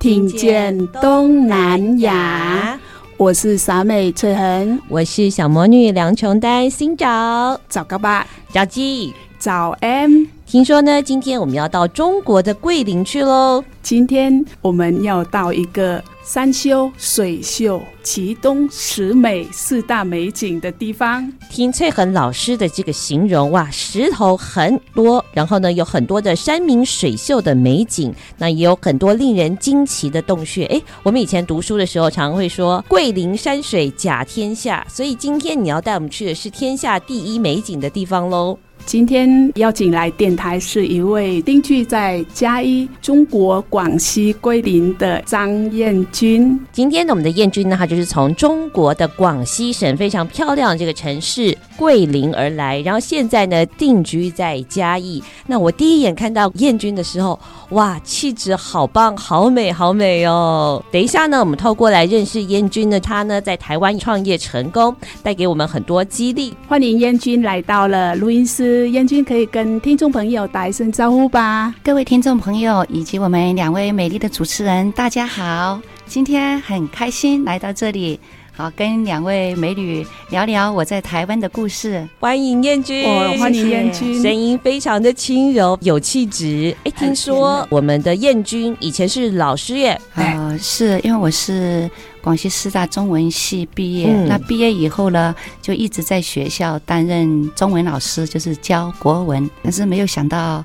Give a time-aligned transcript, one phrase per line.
[0.00, 2.80] 听见东南亚。
[3.18, 9.12] 我是傻美翠恒，我是小魔女梁琼丹，新找找高吧，找鸡。
[9.38, 13.62] 早 M，听说呢，今天我们要到中国的桂林去喽。
[13.82, 21.28] 今天我们要到一个山修、水秀、奇东、石美四大美景的地方。
[21.50, 30.66] 听翠恒老师的这个形容，哇，石头很多，然后呢，有很多的山明水秀的美景，那也有很多令人惊奇的洞穴。
[30.66, 38.56] 诶，我们以前读书的时候，常会说桂林山水甲天下，所以今天你要带我们去的是天下第一美景的地方喽。
[38.86, 46.58] 今天邀请来电台是一位定居在嘉义、中国广西桂林的张彦君。
[46.72, 55.22] 今天呢，我们的彦君呢，他就是从中国的广西省非常漂亮的这个城市桂林而来，然后现在呢定居在嘉义。
[55.46, 57.38] 那我第一眼看到彦君的时候，
[57.70, 60.82] 哇，气质好棒，好美，好美哦！
[60.90, 66.52] 等一下呢，我们透过来认识燕君呢，他呢在台湾创业成功，带给我们很多激励。
[66.66, 68.69] 欢迎燕君来到了录音室。
[68.90, 71.74] 彦君可以跟听众朋友打一声招呼吧。
[71.82, 75.80] 各位听众朋友以及我们两位美丽的主持人，大家好！
[76.06, 78.18] 今天很开心来到这里，
[78.52, 82.06] 好跟两位美女聊聊我在台湾的故事。
[82.18, 86.74] 欢迎燕君，哦，欢迎燕君，声音非常的轻柔，有气质。
[86.84, 90.00] 哎，听说我们的燕君以前是老师耶？
[90.14, 91.88] 呃，是因为我是。
[92.22, 99.48] 广西师大中文系毕业，嗯、那毕业以后呢，就一直在学校担任中文老师，就是教国文。
[99.62, 100.64] 但是没有想到，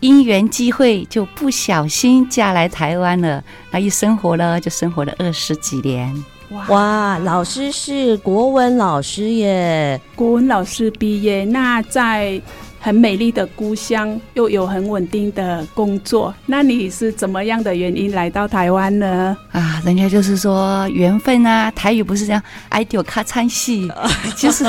[0.00, 3.42] 因缘机会，就不小心嫁来台湾了。
[3.70, 6.12] 那一生活呢，就生活了二十几年。
[6.50, 12.40] 哇，哇，老师是国文老师耶，国文老师毕业，那在。
[12.80, 19.36] 很美丽的故乡，又有很稳定的工作，那你是怎么样的原因来到台湾呢？
[19.50, 23.90] 啊，人家就是说缘分啊，台语不是这样，爱丢卡餐戏，
[24.36, 24.64] 其实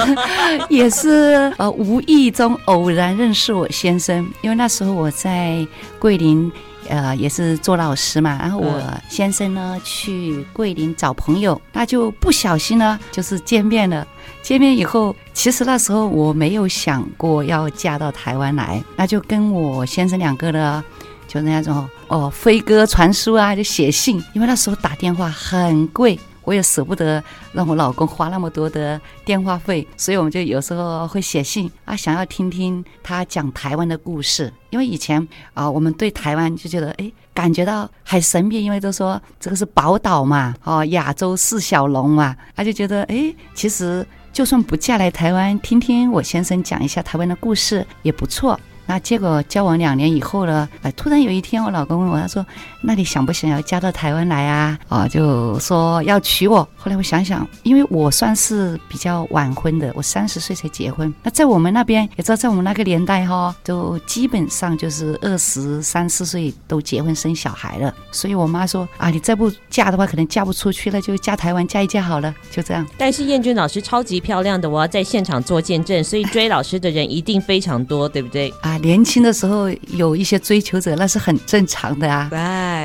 [0.69, 5.65] 也是呃无意中偶然认识我先生，因为那时候我在
[5.99, 6.51] 桂林，
[6.87, 14.05] 呃也是做老师嘛，然后我先生呢去桂林找朋友，那就不小心呢就是见面了。
[14.49, 20.83] 见面以后，其实那时候我没有想过要嫁到台湾来，那就跟我先生两个呢，
[21.27, 27.23] 就那种哦飞鸽传书啊，就写信，因为那时候打电话很贵，我也舍不得
[27.53, 44.03] 让我老公花那么多的电话费，所以我们就有时候会写信啊，想要听听他讲台湾的故事，因为以前啊，我们对台湾就觉得哎，感觉到很神秘，因为都说这个是宝岛嘛，哦，亚洲四小龙嘛，他就觉得哎，其实。
[44.31, 48.59] 就算不嫁来台湾，听听我先生讲一下台湾的故事也不错。
[48.85, 52.43] 那结果交往两年以后呢，哎，突然有一天，我老公问我，他说
[52.81, 56.67] ：“那你想不想要嫁到台湾来啊？”啊，就说要娶我。
[56.89, 61.13] 后来我想想，因为我算是比较晚婚的，我三十岁才结婚。
[61.21, 67.93] 那在我们那边，也知道在我们那个年代哈，都基本上就是二十三四岁都结婚生小孩了。
[68.11, 72.83] 所以我妈说：“啊，你再不嫁的话，可能嫁不出去了，就嫁台湾嫁一嫁好了。”就这样。
[72.97, 78.51] 但是燕君老师超级漂亮的，我要在现场做见证，所以追老师的人一定非常多，对不对？
[78.61, 78.77] 啊。
[78.77, 82.25] 年轻的时候有一些追求者，那是很正常的啊。
[82.31, 82.39] 对，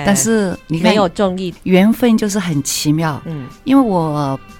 [0.04, 3.14] 但是你没有中意，缘分就是很奇妙。
[3.24, 3.93] 嗯，因为我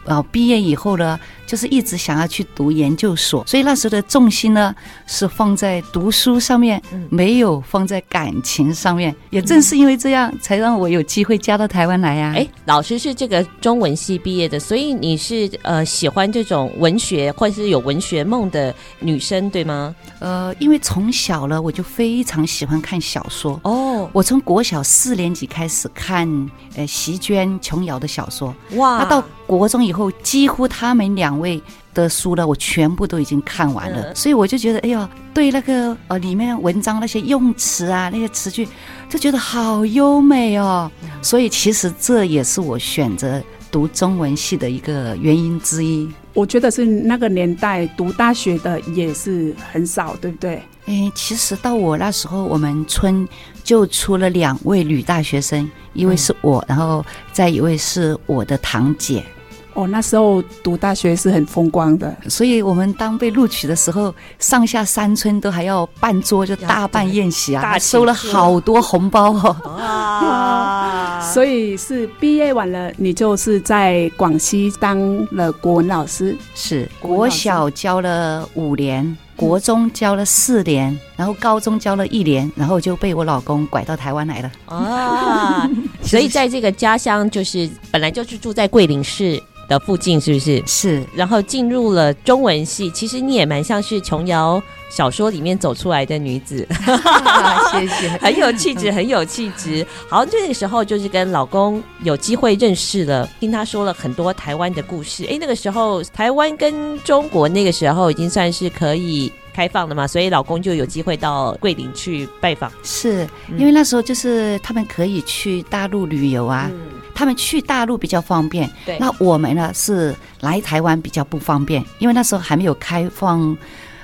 [0.04, 1.19] 呃毕业以后呢。
[1.46, 4.75] 就是一直想要去读研究所，所以那时候的重心呢
[5.06, 9.14] 是放在读书上面，没有放在感情上面。
[9.28, 12.32] 也正是因为这样，才让我有机会嫁到台湾来呀。
[12.34, 19.94] 哎，老师是这个中文系毕业的，所以你是呃喜欢这种文学或者是有文学梦的女生，对吗？
[20.20, 24.08] 呃，因为从小呢我就非常喜欢看小说哦。
[24.14, 26.28] 我从国小四年年级开始看
[26.76, 28.54] 呃席绢、琼瑶的小说。
[28.76, 28.98] 哇！
[28.98, 29.13] 那到
[29.46, 31.61] 国中以后，几乎他们两位
[31.93, 34.02] 的书呢，我全部都已经看完了。
[34.02, 38.66] 嗯、所以我就觉得，哎呦，对那个呃里面文章那些用词啊，那些词句，
[39.08, 40.90] 就觉得好优美哦。
[41.02, 46.08] 嗯、所以其实这也是我选择读中文系的一个原因之一。
[46.32, 50.60] 我觉得是那个年代读大学的也是很少，对不对？
[50.87, 53.26] 哎，其实到我那时候，我们村
[53.64, 59.25] 就出了两位女大学生，一位是我，然后再一位是我的堂姐。
[59.72, 69.50] 哦，那时候读大学是很风光的，所以我们当被录取的时候，上下三村都还要办桌，就大办宴席啊，还收了好多红包哦。
[69.76, 84.50] 啊， 所以是毕业晚了，你就是在广西当了国文老师，是国小教了五年，国中教了四年，然后高中教了一年，然后就被我老公拐到台湾来了。
[84.66, 85.69] 啊，
[86.02, 89.42] 所以在这个家乡，就是本来就是住在桂林市。
[89.69, 90.62] 的附近是不是？
[90.66, 92.90] 是，然后进入了中文系。
[92.90, 96.66] 其实你也蛮像是琼瑶小说里面走出来的女子，
[97.72, 99.87] 谢谢， 很有气质， 很有气质。
[100.08, 105.25] 好，这个时候就是跟老公有机会认识了，听他说了很多台湾的故事。
[105.28, 112.70] 哎，那个时候台湾跟中国那个时候已经算是可以开放了嘛，所以老公就有机会到桂林去拜访。
[112.82, 113.26] 是
[113.56, 116.70] 因为那时候就是他们可以去大陆旅游啊。
[116.72, 116.81] 嗯
[117.14, 118.99] 他们去大陆比较方便，对。
[118.99, 123.56] 那我们呢是来台湾比较不方便，因为那时候还没有开放，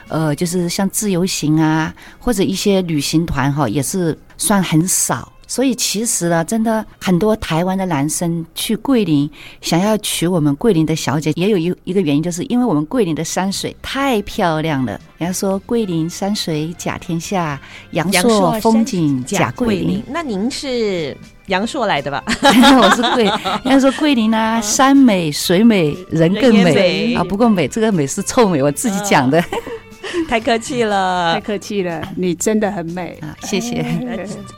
[0.09, 5.33] 呃，就是像自由行啊，或者一些旅行团哈，也是算很少。
[5.51, 9.29] 所以其实呢，真的很多台湾的男生去桂林，
[9.61, 14.93] 想要娶我们桂林的小姐，也有一一个原因，就是因为我们桂林的山水太漂亮了。
[15.19, 17.61] 人家说桂林山水甲天下，
[17.91, 20.01] 阳朔风景甲桂林。
[20.07, 21.17] 那您是
[21.47, 22.23] 阳朔来的吧？
[22.29, 27.25] 我是桂，人家说桂林啊，山美水美人更美，美啊。
[27.25, 29.45] 不过美这个美是臭美，我自己讲的。
[30.29, 33.37] 太客气了，太客气了，你真的很美啊！
[33.43, 33.85] 谢谢，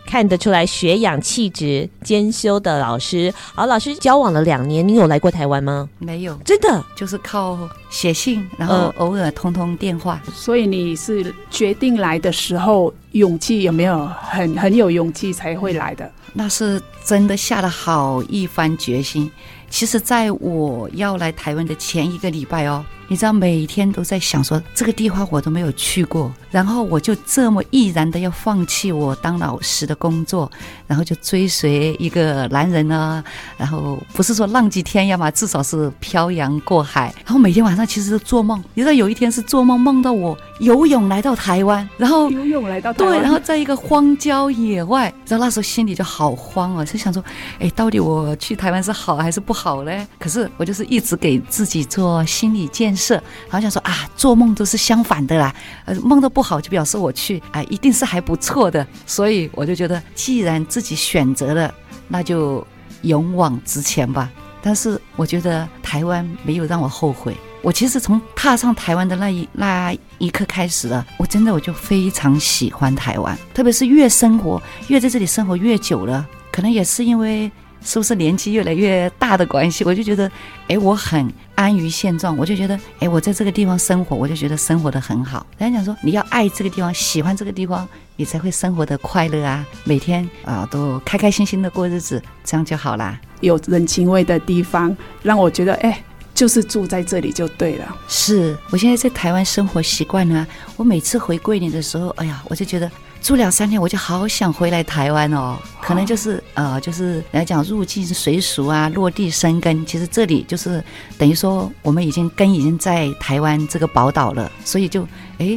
[0.06, 3.32] 看得出来学养气质兼修的老师。
[3.54, 5.88] 好，老师交往了两年，你有来过台湾吗？
[5.98, 7.58] 没有，真的就是靠
[7.90, 10.20] 写信，然后偶尔通通电话。
[10.26, 16.10] 嗯，所以你是决定来的时候，勇气有没有很很有勇气才会来的？
[16.34, 19.30] 那是真的下了好一番决心。
[19.72, 22.84] 其实，在我要来台湾的前一个礼拜哦。
[23.08, 30.50] 你知道每天都在想说这个地方我都没有去过，然后我就这么毅然的要放弃我当老师的工作，
[30.86, 33.22] 然后就追随一个男人呢，
[33.58, 37.12] 然后不是说浪迹天涯嘛，至少是漂洋过海。
[37.26, 47.22] 然后每天晚上其实都做梦，你知道有一天是做梦梦到我游泳来到台湾，然后游泳来到台湾， 对，然后在一个荒郊野外，然后那时候心里就好慌啊，就 想说，
[47.58, 50.04] 哎，到底我去台湾是好还是不好好嘞？
[50.18, 53.02] 可是我就是一直给自己做心理建设。
[53.02, 55.52] 是，好像说啊，做梦都是相反的啦。
[55.84, 58.86] 呃，梦到不好就表示我去，哎，一定是还不错的。
[59.06, 61.74] 所以我就觉得，既然自己选择了，
[62.06, 62.64] 那就
[63.02, 64.30] 勇往直前吧。
[64.62, 67.36] 但是我觉得台湾没有让我后悔。
[67.60, 77.50] 我其实从踏上台湾的那一那一刻开始啊，我真的我就非常喜欢台湾，特别是越生活越在这里生活越久了，可能也是因为。
[77.84, 79.84] 是不是年纪越来越大的关系？
[79.84, 80.30] 我就觉得，
[80.68, 82.36] 哎，我很安于现状。
[82.36, 85.46] 我就觉得，哎，我在这个地方生活，我就觉得生活的很好。
[85.58, 89.66] 人家讲说，你要爱这个地方，喜欢这个地方，你才会生活的快乐啊！
[89.84, 93.20] 每天啊，都开开心心的过日子，这样就好啦。
[93.40, 96.02] 有人情味的地方，让我觉得，哎，
[96.34, 97.96] 就是住在这里就对了。
[98.08, 100.46] 是我现在在台湾生活习惯了，
[100.76, 102.90] 我每次回桂林的时候，哎呀，我就觉得。
[103.22, 105.56] 住两三天，我就好想回来台湾哦。
[105.80, 109.86] 可能就是呃，就是来讲入境随俗啊，落地生根。
[109.86, 110.82] 其实这里就是
[111.16, 115.06] 等于说，我们已经根已经在台湾这个宝岛了，所以就
[115.38, 115.56] 哎，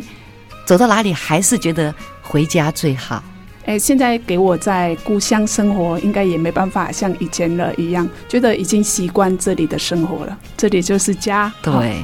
[0.65, 3.23] 走到哪里还是觉得回家最好。
[3.65, 10.37] 哎，现在给我在故乡生活，应该也没办法像以前了一样，觉得已经习惯这里的生活了。
[10.55, 11.51] 这里就是家。
[11.63, 11.73] 对。
[11.73, 11.95] 哦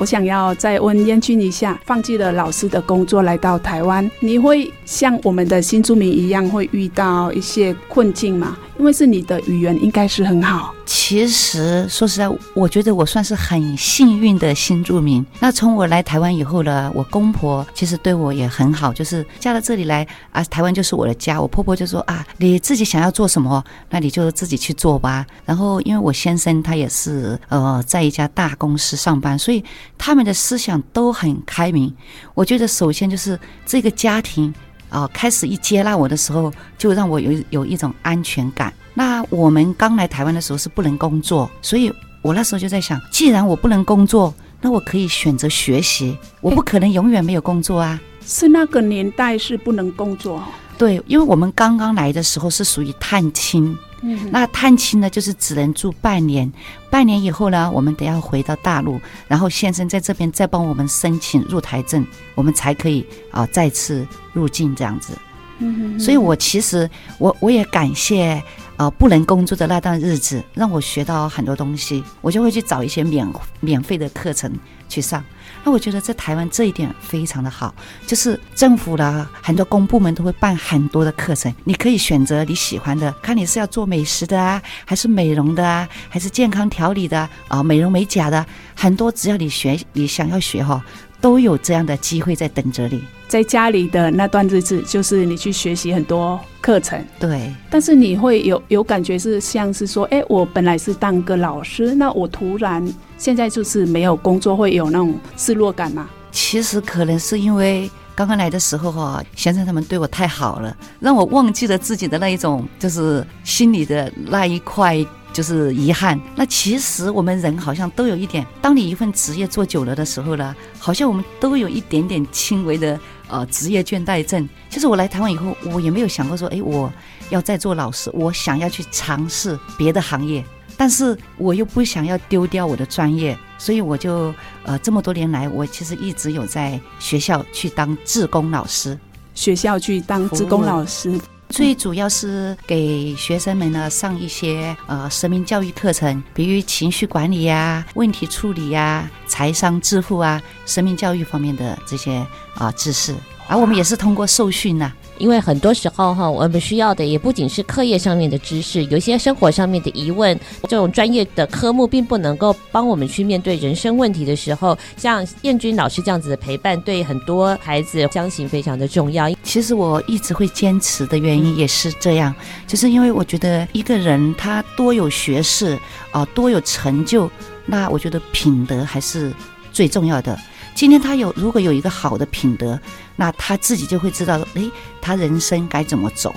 [0.00, 8.56] 我想要再问燕君一下，放弃了老师的工作来到台湾，你会像我们的新住民一样会遇到一些困境吗？
[8.78, 10.74] 因为是你的语言应该是很好。
[10.86, 15.24] 其实说实在，我觉得我算是很幸运的新住民。
[15.38, 21.38] 那从我来台湾以后呢，我公婆其实对我也很好，就是嫁到这里来啊，台湾就是我的家。
[21.38, 25.26] 我婆婆就说啊，你自己想要做什么，那你就自己去做吧。
[25.44, 29.62] 然后因为我先生他也是呃在一家大公司上班，所以。
[29.98, 31.94] 他们的思想都很开明，
[32.34, 34.52] 我觉得首先就是这个家庭
[34.88, 38.72] 啊、呃、开始一接纳我的时候，就让我有有一种安全感。
[38.94, 41.92] 那我们刚来台湾的时候是不能工作，所以
[42.22, 47.98] 我那时候就在想，既然我不能工作，那我可以选择学习，我不可能永远没有工作啊。
[48.26, 50.42] 是那个年代是不能工作。
[50.76, 56.50] 对，因为我们刚刚来的时候是属于探亲，嗯，那探亲呢，就是只能住半年，
[56.90, 65.12] 半年以后呢，我们得要回到大陆，然后先生在这边再帮我们申请入台证，我们才可以啊、呃、再次入境这样子。
[65.58, 66.88] 嗯，所以我其实
[67.18, 68.42] 我我也感谢
[68.80, 74.50] 啊、不能工作的那段日子，让我学到很多东西，我就会去找一些免免费的课程
[74.88, 75.22] 去上。
[75.62, 77.74] 那我觉得在台湾这一点非常的好，
[78.06, 90.82] 就是政府的很多公部门都会办很多的课程，你可以选择你喜欢的，看你是要做美食的啊，还是美容的啊，还是健康调理的啊，美容美甲的，很多只要你学，你想要学哈，
[91.20, 93.02] 都有这样的机会在等着你。
[93.28, 97.52] 在家里的那段日子，就是你去学习很多课程，对。
[97.70, 102.84] 但是你会有有感觉是像是说，哎，我本来是当个老师，那我突然
[103.16, 106.08] 现在就是没有工作，会有那种失落感吗？
[106.32, 115.06] 其实可能是因为刚刚来的时候哈，先生他们对我太好了，让我忘记了自己的那一种，就是心里的那一块。
[115.32, 116.20] 就是遗憾。
[116.34, 124.48] 那其实我们人好像都有一点，当你一份职业做久了的时候呢，好像我们都有一点点轻微的呃职业倦怠症。
[124.68, 126.92] 其实我来台湾以后，我也没有想过说，哎，我
[127.30, 130.44] 要再做老师，我想要去尝试别的行业，
[130.76, 134.34] 但是我又不想要丢掉我的专业，所以我就
[134.64, 138.98] 呃这么多年来，我其实一直有在学校去当志工老师，
[139.34, 141.18] 学校去当志工老师。
[141.50, 153.14] 最主要是给学生们呢上一些呃生命教育课程，比如情绪管理呀、问题处理呀、财商致富啊、生命教育方面的这些啊、知识，
[153.48, 169.30] 而我们也是通过受训呢、因为很多时候哈，我们需要的也不仅是课业上面的知识，有一些生活上面的疑问，这种专业的科目并不能够帮我们去面对人生问题的时候，像燕君老师这样子的陪伴，对很多孩子相信非常的重要。
[169.42, 172.34] 其实我一直会坚持的原因也是这样，
[172.66, 175.78] 就是因为我觉得一个人他多有学识
[176.12, 177.30] 啊，多有成就，
[177.66, 179.32] 那我觉得品德还是
[179.70, 180.38] 最重要的。
[180.72, 182.78] 今天他有，如果有一个好的品德，
[183.20, 186.34] 那他自己就会知道，诶，他人生该怎么走。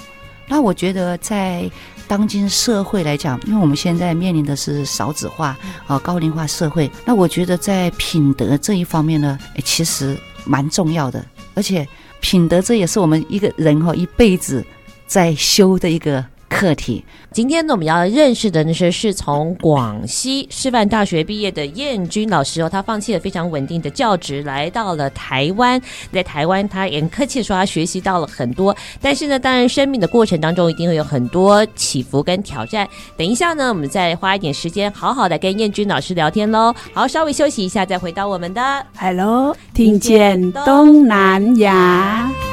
[0.49, 1.71] 那我觉得在
[2.09, 11.25] 当今社会来讲，因为我们现在面临的是少子化啊、高龄化社会，那我觉得在品德这一方面呢，其实蛮重要的。
[11.53, 11.87] 而且
[12.19, 14.61] 品德这也是我们一个人哈一辈子
[15.07, 16.32] 在修的一个。
[16.53, 17.03] 课题。
[17.31, 25.81] 今天呢，我们要认识的呢是是从广西师范大学毕业的燕军老师哦，他放弃了非常稳定的教职，来到了台湾。
[26.11, 28.75] 在台湾，他也很客气说他学习到了很多。
[29.01, 32.87] 但是呢，当然生命的过程当中一定会有很多起伏跟挑战。
[33.17, 36.73] 等一下呢，我们再花一点时间，好好的跟燕军老师聊天喽。
[36.93, 42.52] 好，稍微休息一下，再回到我们的 Hello，听见东南亚。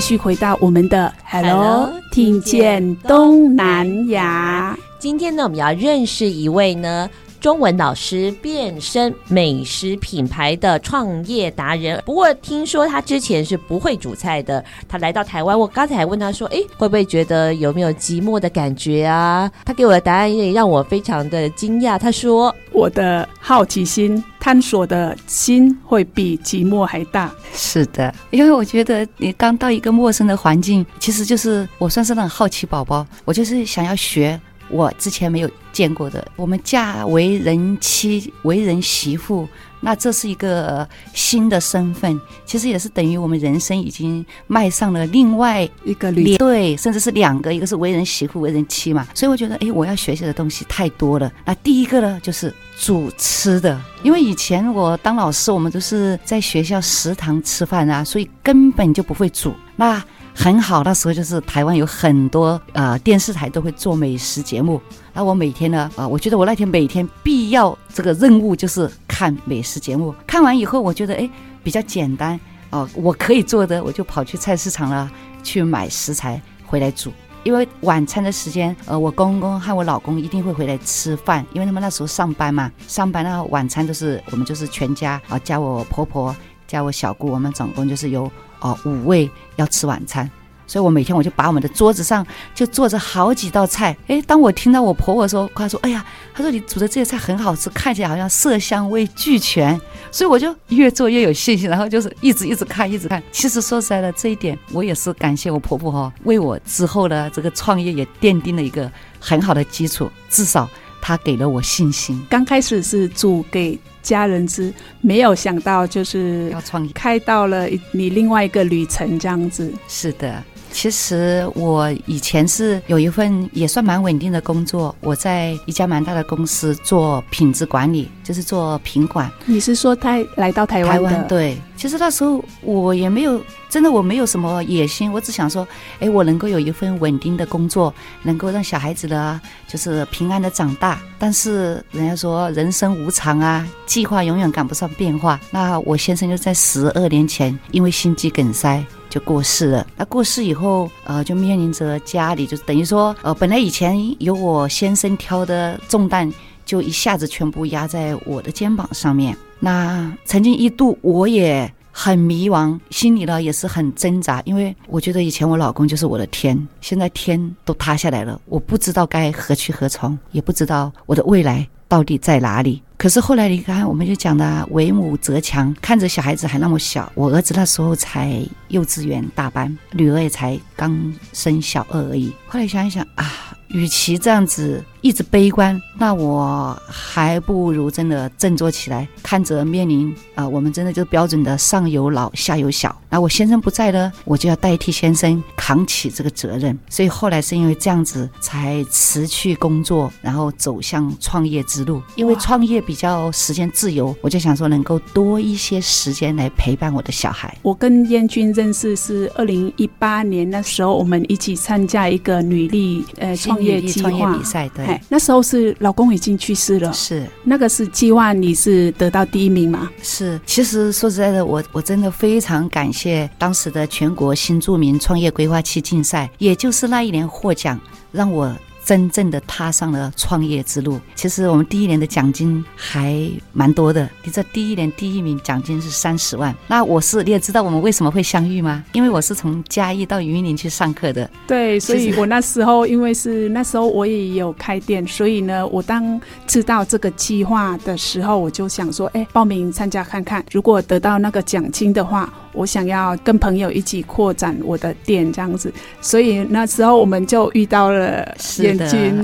[0.00, 4.74] 继续回到我们的 Hello，, 听见东南亚。
[4.98, 7.06] 今天呢，我们要认识一位呢
[7.40, 12.00] 中文老师，变身美食品牌的创业达人。
[12.04, 14.62] 不过听说他之前是不会煮菜的。
[14.86, 21.98] 他来到台湾，我刚才还问他说：“哎，会不会觉得有没有寂寞的感觉啊？”他给我的答案也让我非常的惊讶。
[21.98, 34.38] 他说：“我的好奇心、探索的心会比寂寞还大。”是的，因为我觉得你刚到一个陌生的环境，其实就是我算是那种好奇宝宝，我就是想要学。
[34.70, 39.48] 我之前没有见过的，我们嫁为人妻、为人媳妇，
[39.80, 49.06] 那这是一个新的身份，其实也是等于我们人生已经迈上了另外一个旅，对，甚至是两个，一个是为人媳妇、为人妻嘛。
[49.14, 51.30] 所以我觉得，哎，我要学习的东西太多了。
[51.44, 59.52] 那第一个呢，就是煮吃的，因为以前我当老师，我们都是在学校食堂吃饭啊，所以根本就不会煮。
[59.76, 60.02] 那
[60.42, 64.80] 很好，那时候就是台湾有很多呃电视台都会做美食节目，
[65.12, 71.28] 那我每天呢啊、我觉得我那天每天必要这个任务就是看美食节目，看完以后我觉得哎，
[71.62, 75.10] 比较简单哦，我可以做的，我就跑去菜市场了，
[75.42, 77.12] 去买食材回来煮。
[77.42, 86.34] 因为晚餐的时间，呃，我公公和我老公一定会回来吃饭，因为他们那时候上班嘛，上班那晚餐都是我们就是全家啊，加我婆婆，
[86.70, 90.30] 加我小姑，我们总共就是有哦五位要吃晚餐。
[90.66, 92.24] 所以我每天我就把我们的桌子上
[92.54, 93.96] 就做着好几道菜。
[94.06, 99.76] 诶，当我听到我婆婆说，她说：“哎呀，她说你煮的这些菜很好吃，看起来好像色香味俱全。”
[100.12, 103.20] 所以我就越做越有信心，然后就是一直一直看，一直看。
[103.32, 112.24] 其实说实在的，这一点我也是感谢我婆婆哈，为我之后的这个创业也奠定了一个很好的基础，至少她给了我信心。
[112.30, 119.72] 刚开始是煮给家人之，没有想到就是要创业，开到了你另外一个旅程这样子。
[119.88, 120.42] 是的。
[120.72, 129.30] 其实我以前是有一份也算蛮稳定的工作，我在一家蛮大的公司做品质管理，就是做品管。
[129.46, 130.92] 你是说他来到台湾？
[130.92, 131.56] 台湾对。
[131.76, 135.66] 其实那时候我也没有，真的我没有什么野心，我只想说，
[135.98, 141.00] 哎，我能够有一份稳定的工作，能够让小孩子的，就是平安的长大。
[141.18, 145.40] 但是人家说人生无常啊，计划永远赶不上变化。
[145.50, 148.84] 那我先生就在十二年前因为心肌梗塞。
[149.10, 149.86] 就过世了。
[149.96, 156.32] 那过世以后，呃，就面临着家里，就等于说，呃，本来以前由我先生挑的重担，
[156.64, 159.36] 就一下子全部压在我的肩膀上面。
[159.58, 172.80] 那曾经一度我也很迷茫，心里呢也是很挣扎，因为我觉得以前我老公就是我的天，现在天都塌下来了，我不知道该何去何从，也不知道我的未来到底在哪里。
[173.00, 182.30] 可是后来你看，我们就讲的为母则强，看着小孩子还那么小，我儿子那时候才幼稚园大班，女儿也才刚生小二而已。
[182.46, 183.56] 后来想一想啊。
[183.70, 192.94] 与其这样子一直悲观，那我还不如真的振作起来，看着面临啊、呃，我们真的就标准的上有老下有小。
[193.08, 196.78] 那我先生不在呢，我就要代替先生扛起这个责任。
[196.88, 202.02] 所以后来是因为这样子才辞去工作，然后走向创业之路。
[202.16, 207.56] 因为创业比较时间自由，我就想说能够多一些时间来陪伴我的小孩。
[207.62, 213.59] 我跟燕君认识是二零一八年那时候，我们一起参加一个女力呃创。
[213.60, 219.90] 创业创业比赛，对，那时候是老公已经去世了，是那个是计划，你是得到第一名吗？
[220.02, 227.78] 是，其实说实在的，我我真的非常感谢当时的全国新著名创业规划器竞赛，也就是那一年获奖，
[228.10, 228.54] 让我。
[228.84, 230.98] 真正的踏上了创业之路。
[231.14, 234.08] 其实我们第一年的奖金还蛮多的。
[234.24, 236.54] 你这第一年第一名奖金是三十万。
[236.66, 238.84] 那我是你也知道我们为什么会相遇吗？
[238.92, 241.30] 因为我是从嘉义到云林去上课的。
[241.46, 250.44] 对，所以我那时候因为是那时候我也有开店，所以呢，我当知道这个计划的时候，我就想说，哎，报名参加看看。
[250.50, 255.72] 如果得到那个奖金的话，我想要跟朋友一起扩展我的店这样子。
[256.00, 258.34] 所以那时候我们就遇到了。
[258.38, 258.69] 是。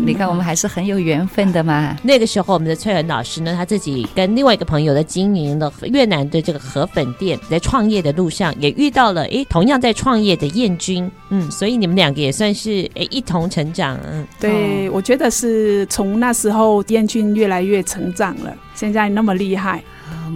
[0.04, 1.96] 你看，我们还是很有缘分的嘛。
[2.02, 19.82] 那个时候，我们的萃恒老师呢，他自己跟另外一个朋友的经营了越南的这个河粉店，在创业的路上也遇到了，哎，同样在创业的燕军，嗯，所以你们两个也算是哎一同成长，嗯，对，我觉得是从那时候彦君越来越成长了，现在那么厉害。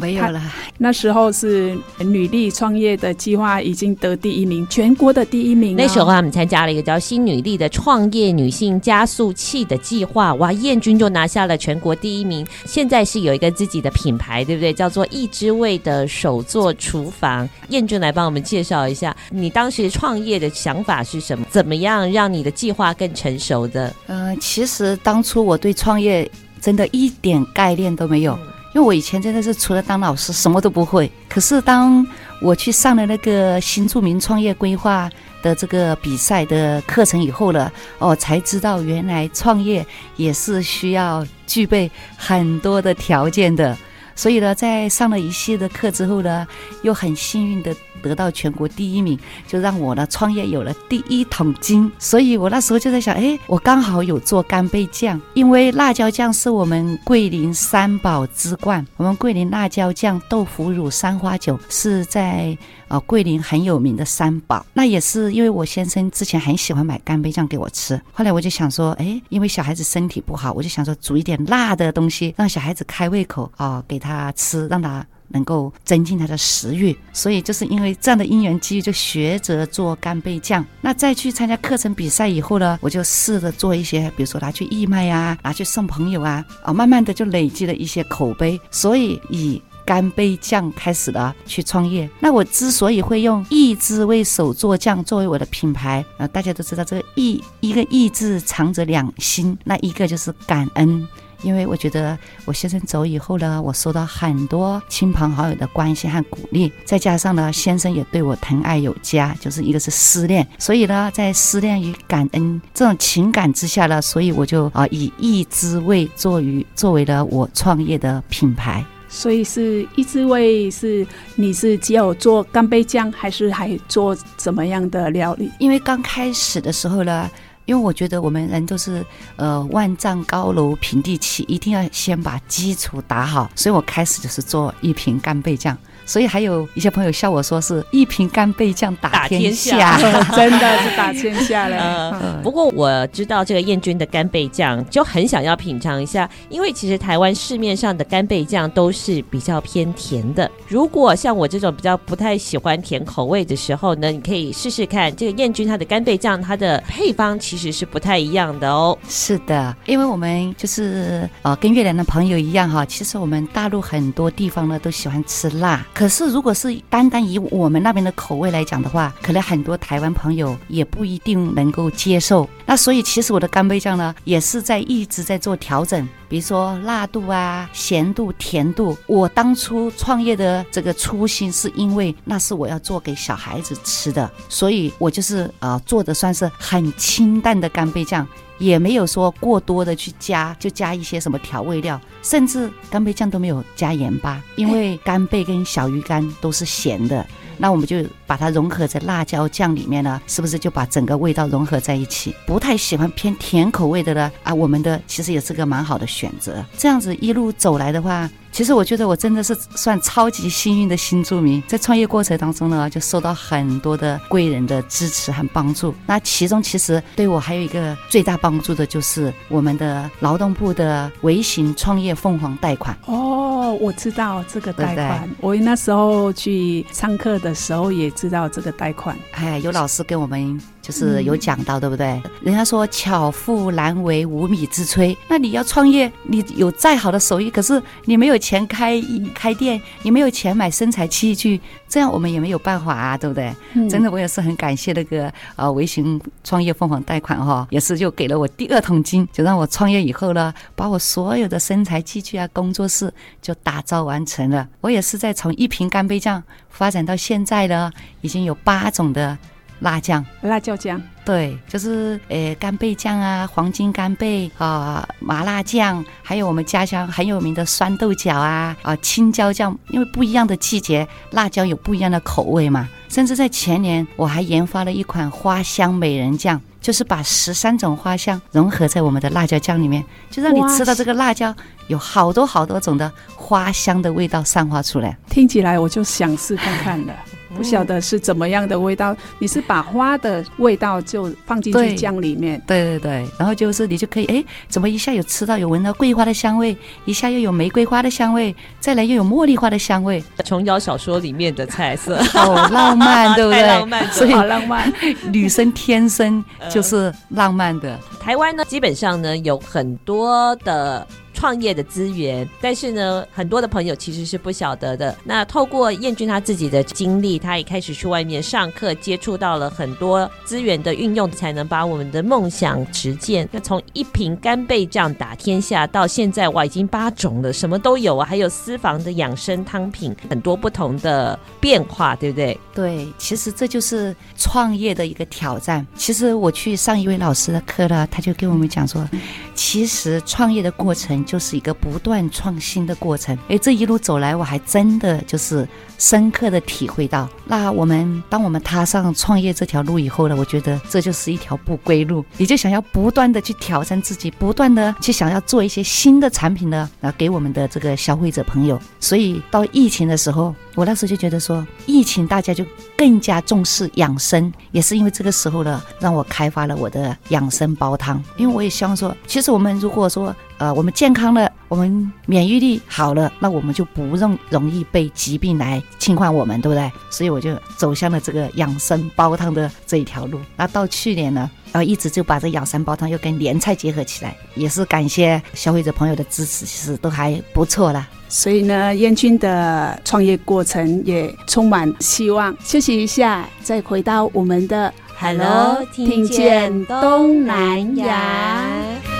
[0.00, 0.40] 没有了。
[0.78, 5.76] 那时候是女力创业的计划已经得第一名，全国的第一名。
[5.76, 12.46] 那时候他们参加了一个叫“新女力”的创业女性加速器的计划，哇，燕君就拿下了全国第一名。
[12.64, 14.72] 现在是有一个自己的品牌，对不对？
[14.72, 17.48] 叫做“一之味”的手作厨房。
[17.68, 21.44] 燕君来帮我们介绍一下，你当时创业的想法是什么？
[21.50, 23.94] 怎么样让你的计划更成熟的？
[24.06, 26.28] 嗯、呃，其实当初我对创业
[26.61, 28.33] 真的一点概念都没有。
[28.35, 32.06] 嗯因为我以前真的是除了当老师什么都不会，可是当
[32.40, 35.11] 我去上了那个新著名创业规划
[35.42, 39.85] 的这个比赛的课程以后呢，哦，才知道原来创业
[40.16, 43.76] 也是需要具备很多的条件的。
[44.14, 46.46] 所以呢，在上了一系列的课之后呢，
[46.83, 51.90] 又很幸运的得到全国第一名，就让我呢创业有了第一桶金。
[51.99, 62.57] 所以我那时候就在想，哎，我刚好有做干贝酱，因为辣椒酱是我们桂林三宝之冠，我们桂林辣椒酱、豆腐乳、三花酒是在。
[62.90, 75.07] 啊，桂林很有名的三宝，那也是因为我先生之前很喜欢买干贝酱给我吃，后来我就想说，哎，因为小孩子身体不好，我就想说煮一点辣的东西，让小孩子开胃口啊，给他吃，让他。
[75.33, 80.66] 能够增进他的食欲，所以就是因为这样的因缘机遇，就学着做干贝酱。
[80.81, 88.61] 那再去参加课程比赛以后呢，我就试着做一些，比如说拿去义卖啊，拿去送朋友啊，啊，慢慢的就累积了一些口碑。
[88.72, 92.09] 所以以干杯酱开始了去创业。
[92.21, 101.07] 那我之所以会用义滋味手作酱作为我的品牌，啊，大家都知道这个意一个意字藏着两心，那一个就是感恩。
[101.43, 118.85] 因为我觉得我先生走以后呢，我收到很多亲朋好友的关心和鼓励，再加上呢，先生也对我疼爱有加，就是一个是思念，所以呢，在思念与感恩这种情感之下呢，所以我就啊以义滋味作于作为了我创业的品牌。
[119.11, 125.51] 所以是一滋味，是你是只有做干贝酱，还是还做怎么样的料理？
[125.59, 127.31] 因为刚开始的时候呢。
[127.66, 129.05] 因为我觉得我们人都是
[129.37, 135.77] 呃万丈高楼平地起，一定要先把基础打好，所以我开始就是做一瓶干贝酱。
[136.11, 141.77] 所以还有一些朋友笑我说是一瓶干贝酱打天下，天下 真的是打天下了。
[141.77, 150.51] 呃， 不过我知道这个燕君的干贝酱，就很想要品尝一下，因为其实台湾市面上的干贝酱都是比较偏甜的。
[150.66, 158.99] 如果像我这种比较不太喜欢甜口味的时候呢，你可以试试看这个燕君它的干贝酱，它的配方其实是不太一样的哦。
[159.09, 165.87] 是的，因为我们就是呃跟越南的朋友一样哈，其实我们大陆很多地方呢都喜欢吃辣。
[166.01, 172.49] 可是，如果是单单以我们那边的口味来讲的话，可能很多台湾朋友也不一定能够接受。
[172.65, 178.97] 那所以，其实我的干贝酱呢，也是在一直在做调整，比如说辣度啊、咸度、甜度。
[179.09, 188.25] 我当初创业的这个初心，是因为那是我要做给小孩子吃的，所以我就是呃做的算是很清淡的干贝酱。
[188.59, 197.27] 也没有说过多的去加，就加一些什么调味料，甚至干贝酱都没有加盐巴，因为干贝跟小鱼干都是咸的。
[197.61, 202.35] 那我们就把它融合在辣椒酱里面呢，是不是就把整个味道融合在一起？
[202.46, 204.33] 不太喜欢偏甜口味的呢？
[204.42, 206.64] 啊，我们的其实也是个蛮好的选择。
[206.77, 215.95] 这样子一路走来的话，其实我觉得我真的是算超级幸运的新住民，在创业过程当中呢，就受到很多的贵人的支持和帮助。
[216.07, 222.97] 那其中其实对我还有一个最大帮助的就是我们的劳动部的微型创业凤凰贷款。
[223.05, 227.51] 哦，我知道这个贷款，对对，我那时候去上课的。
[227.51, 232.23] 的时候也知道这个贷款，哎，有老师给我们就是有讲到，嗯、对不对？
[232.43, 239.03] 人家说巧妇难为无米之炊，那你要创业，你有再好的手艺，可是你没有钱开
[239.35, 243.55] 开店，你没有钱买生产器具，这样我们也没有办法啊，对不对？
[243.75, 253.12] 嗯、真的，我也是很感谢那个呃微型创业凤凰贷款哈，也是就给了我第二桶金，就让我创业以后呢，把我所有的生产器具啊、工作室
[253.43, 254.66] 就打造完成了。
[254.81, 259.37] 我也是在从一瓶干杯酱发展到现在呢，已经有八种的
[259.81, 261.01] 辣酱、辣椒酱。
[261.25, 269.77] 对，就是呃干贝酱啊，黄金干贝啊，麻辣酱，还有我们家乡很有名的酸豆角啊啊，青椒酱。
[269.90, 272.88] 因为不一样的季节，辣椒有不一样的口味嘛。
[273.09, 281.55] 甚至在前年，我还研发了一款花香美人酱，就是把十三种花香融合在我们的辣椒酱里面，就让你吃到这个辣椒
[281.88, 285.16] 有好多好多种的花香的味道散发出来。
[285.29, 287.14] 听起来我就想试看看了。
[287.55, 303.63] 不晓得是怎么样的味道，你是把花的味道就放进去酱里面，对，对对对，然后就是你就可以，哎，怎么一下有吃到有闻到桂花的香味，一下又有玫瑰花的香味，再来又有茉莉花的香味，琼瑶小说里面的菜色，好 浪漫，对不对？
[303.67, 304.93] 浪漫，所以好浪漫，
[305.33, 307.91] 女生天生就是浪漫的。
[307.91, 311.07] 呃、台湾呢，基本上呢有很多的。
[311.40, 315.16] 创业的资源，但是呢，很多的朋友其实是不晓得的。
[315.24, 323.48] 那透过彦君他自己的经历，他也开始去外面上课，接触到了很多资源的运用，才能把我们的梦想实践。
[323.50, 332.61] 那从一瓶干贝酱打天下到现在，哇，已经八种了，什么都有啊，还有私房的养生汤品，很多不同的变化，对不对？
[332.74, 335.87] 对，其实这就是创业的一个挑战。
[335.96, 339.09] 其实我去上一位老师的课了，他就跟我们讲说，
[339.55, 341.24] 其实创业的过程。
[341.31, 343.38] 就是一个不断创新的过程。
[343.47, 345.66] 诶，这一路走来，我还真的就是
[345.97, 347.29] 深刻的体会到。
[347.45, 352.25] 那我们当我们踏上创业这条路以后呢，我觉得这就是一条不归路。
[352.37, 358.77] 你就想要不断的去挑战自己，不断的去想要做一些新的产品呢，啊，给我们的这个消费者朋友。
[358.99, 362.66] 所以到疫情的时候，我那时候就觉得说，疫情大家就
[362.97, 368.21] 更加重视养生，也是因为这个时候呢，让我开发了我的养生煲汤。
[368.37, 376.92] 因为我也希望说，其实我们如果说，呃，我们健康了，我们免疫力好了，那我们就不容容易被疾病来侵犯我们，对不对？
[377.11, 380.38] 所以我就走向了这个养生煲汤的这一条路。
[380.57, 388.07] 那到去年呢，呃，一直就把这养生煲汤又跟年菜结合起来，也是感谢消费者朋友的支持，其实都还不错啦。
[388.29, 392.55] 所以呢，燕君的创业过程也充满希望。
[392.62, 399.19] 休息一下，再回到我们的 Hello，听见东南亚。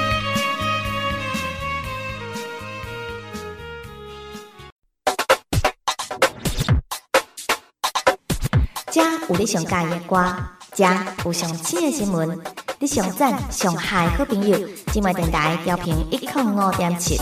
[8.93, 10.35] 这有你上喜欢的歌，
[10.75, 10.85] 遮
[11.25, 12.37] 有上新的新闻，
[12.81, 14.59] 你上赞上嗨好朋友，
[14.93, 17.17] 今晚电台调频一零五点七。